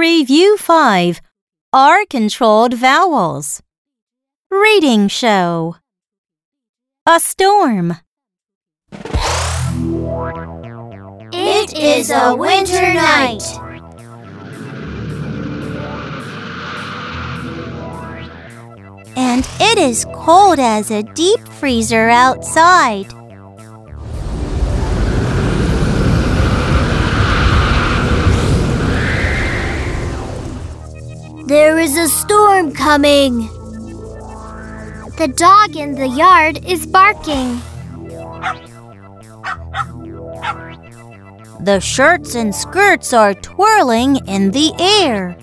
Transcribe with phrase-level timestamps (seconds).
[0.00, 1.20] Review 5
[1.74, 3.60] R controlled vowels.
[4.50, 5.76] Reading show.
[7.06, 7.98] A storm.
[11.34, 13.42] It is a winter night.
[19.16, 23.19] And it is cold as a deep freezer outside.
[31.50, 33.48] There is a storm coming.
[35.18, 37.60] The dog in the yard is barking.
[41.58, 45.36] The shirts and skirts are twirling in the air.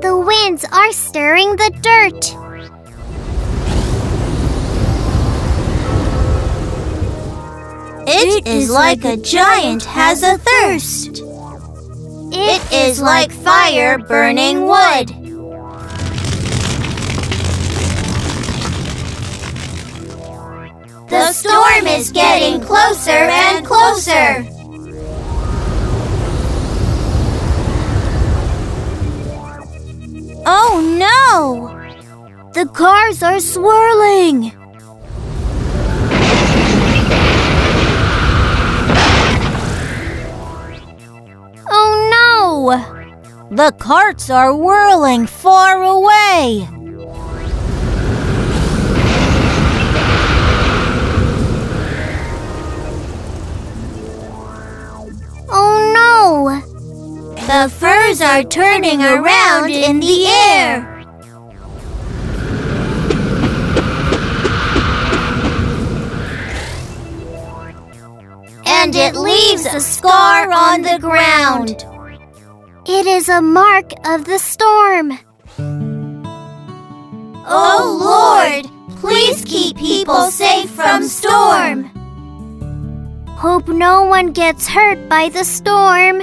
[0.00, 2.39] The winds are stirring the dirt.
[8.12, 11.22] It is like a giant has a thirst.
[12.32, 15.10] It is like fire burning wood.
[21.08, 24.44] The storm is getting closer and closer.
[30.46, 32.50] Oh no!
[32.54, 34.59] The cars are swirling.
[42.60, 46.68] The carts are whirling far away.
[55.48, 56.60] Oh no!
[57.46, 60.86] The furs are turning around in the air.
[68.66, 71.89] And it leaves a scar on the ground.
[72.92, 75.16] It is a mark of the storm.
[77.46, 81.84] Oh Lord, please keep people safe from storm.
[83.38, 86.22] Hope no one gets hurt by the storm.